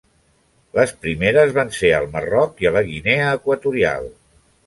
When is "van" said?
1.57-1.69